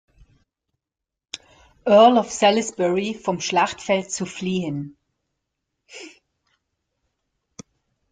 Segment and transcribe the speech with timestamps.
[1.85, 4.97] Earl of Salisbury, vom Schlachtfeld zu fliehen.